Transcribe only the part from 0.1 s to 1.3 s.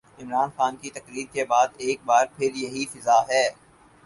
عمران خان کی تقریر